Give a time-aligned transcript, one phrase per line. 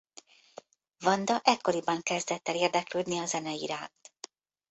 [1.01, 4.11] Wanda ekkoriban kezdett el érdeklődni a zene iránt.